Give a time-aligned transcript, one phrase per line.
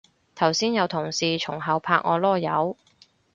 [0.33, 2.75] 頭先有同事從後拍我籮柚